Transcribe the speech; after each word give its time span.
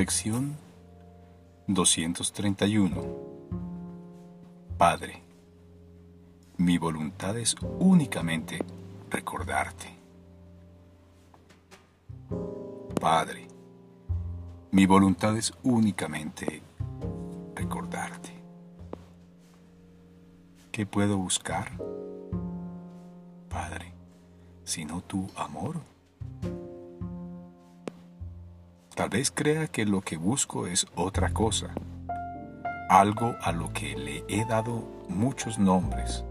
Lección 0.00 0.56
231 1.66 3.02
Padre, 4.78 5.22
mi 6.56 6.78
voluntad 6.78 7.36
es 7.36 7.54
únicamente 7.78 8.60
recordarte. 9.10 9.94
Padre, 12.98 13.46
mi 14.70 14.86
voluntad 14.86 15.36
es 15.36 15.52
únicamente 15.64 16.62
recordarte. 17.54 18.32
¿Qué 20.72 20.86
puedo 20.86 21.18
buscar, 21.18 21.72
Padre, 23.50 23.92
sino 24.64 25.02
tu 25.02 25.26
amor? 25.36 25.99
Tal 29.00 29.08
vez 29.08 29.30
crea 29.30 29.66
que 29.66 29.86
lo 29.86 30.02
que 30.02 30.18
busco 30.18 30.66
es 30.66 30.86
otra 30.94 31.30
cosa, 31.30 31.68
algo 32.90 33.34
a 33.40 33.50
lo 33.50 33.72
que 33.72 33.96
le 33.96 34.26
he 34.28 34.44
dado 34.44 34.86
muchos 35.08 35.58
nombres, 35.58 36.22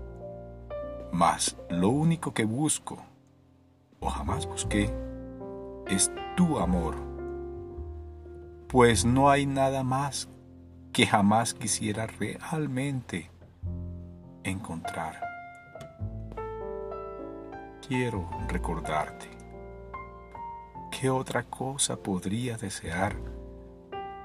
mas 1.12 1.58
lo 1.72 1.90
único 1.90 2.32
que 2.32 2.46
busco, 2.46 3.00
o 4.00 4.08
jamás 4.08 4.46
busqué, 4.46 4.94
es 5.88 6.12
tu 6.38 6.60
amor, 6.60 6.94
pues 8.68 9.04
no 9.04 9.32
hay 9.32 9.48
nada 9.48 9.82
más 9.82 10.30
que 10.94 11.08
jamás 11.08 11.56
quisiera 11.56 12.06
realmente 12.06 13.32
encontrar. 14.44 15.20
Quiero 17.88 18.30
recordarte 18.48 19.39
¿qué 20.90 21.10
otra 21.10 21.44
cosa 21.44 21.98
podría 21.98 22.58
desear 22.58 23.16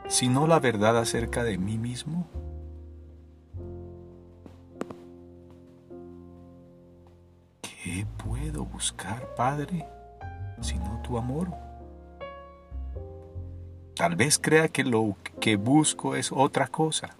sino 0.09 0.47
la 0.47 0.61
verdad 0.61 0.99
acerca 0.99 1.43
de 1.45 1.59
mí 1.59 1.79
mismo? 1.79 2.27
¿Qué 7.63 8.07
puedo 8.23 8.65
buscar, 8.65 9.35
Padre, 9.35 9.87
sino 10.61 11.01
tu 11.03 11.19
amor? 11.19 11.53
Tal 13.97 14.17
vez 14.17 14.39
crea 14.39 14.69
que 14.69 14.85
lo 14.85 15.17
que 15.41 15.57
busco 15.57 16.17
es 16.17 16.33
otra 16.33 16.67
cosa, 16.67 17.11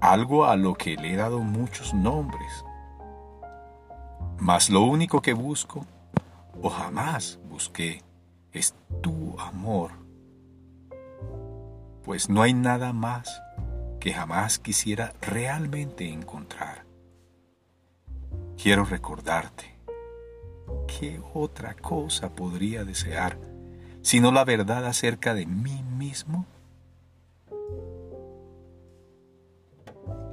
algo 0.00 0.44
a 0.44 0.56
lo 0.56 0.74
que 0.74 0.96
le 0.96 1.12
he 1.12 1.16
dado 1.16 1.40
muchos 1.40 1.94
nombres. 1.94 2.64
Mas 4.38 4.70
lo 4.70 4.82
único 4.82 5.20
que 5.20 5.34
busco, 5.34 5.84
o 6.62 6.68
jamás 6.68 7.38
busqué, 7.48 8.02
es 8.52 8.74
tu 9.02 9.38
amor, 9.38 9.92
pues 12.04 12.28
no 12.28 12.42
hay 12.42 12.54
nada 12.54 12.92
más 12.92 13.42
que 14.00 14.12
jamás 14.12 14.58
quisiera 14.58 15.12
realmente 15.20 16.08
encontrar. 16.08 16.84
Quiero 18.60 18.84
recordarte, 18.84 19.76
¿qué 20.86 21.20
otra 21.34 21.74
cosa 21.74 22.30
podría 22.30 22.84
desear 22.84 23.38
sino 24.02 24.32
la 24.32 24.44
verdad 24.44 24.86
acerca 24.86 25.34
de 25.34 25.44
mí 25.44 25.82
mismo? 25.82 26.46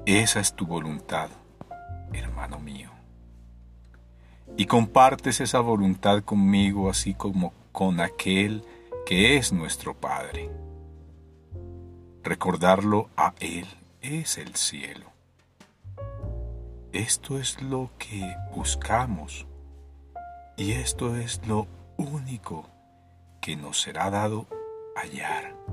Esa 0.06 0.40
es 0.40 0.54
tu 0.54 0.66
voluntad, 0.66 1.30
hermano 2.14 2.60
mío. 2.60 2.92
Y 4.56 4.68
compartes 4.68 5.42
esa 5.42 5.60
voluntad 5.60 6.24
conmigo 6.24 6.90
así 6.90 7.14
como 7.14 7.52
con 7.76 8.00
aquel 8.00 8.64
que 9.06 9.36
es 9.36 9.52
nuestro 9.52 9.94
Padre. 9.94 10.50
Recordarlo 12.24 13.10
a 13.18 13.36
Él 13.42 13.68
es 14.02 14.38
el 14.38 14.56
cielo. 14.56 15.12
Esto 16.94 17.38
es 17.38 17.62
lo 17.62 17.92
que 18.00 18.34
buscamos 18.56 19.46
y 20.56 20.72
esto 20.72 21.18
es 21.18 21.46
lo 21.46 21.68
único 21.98 22.66
que 23.42 23.58
nos 23.58 23.82
será 23.82 24.10
dado 24.10 24.48
hallar. 24.96 25.65